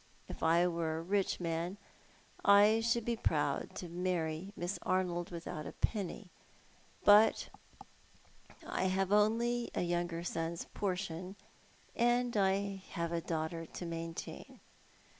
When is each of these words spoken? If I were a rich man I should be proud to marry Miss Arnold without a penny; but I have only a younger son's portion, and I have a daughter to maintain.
If 0.27 0.41
I 0.41 0.65
were 0.65 0.97
a 0.97 1.01
rich 1.03 1.39
man 1.39 1.77
I 2.43 2.79
should 2.79 3.05
be 3.05 3.15
proud 3.15 3.75
to 3.75 3.87
marry 3.87 4.51
Miss 4.55 4.79
Arnold 4.81 5.29
without 5.29 5.67
a 5.67 5.73
penny; 5.73 6.31
but 7.05 7.49
I 8.65 8.85
have 8.85 9.11
only 9.11 9.69
a 9.75 9.83
younger 9.83 10.23
son's 10.23 10.65
portion, 10.73 11.35
and 11.95 12.35
I 12.35 12.81
have 12.93 13.11
a 13.11 13.21
daughter 13.21 13.67
to 13.67 13.85
maintain. 13.85 14.59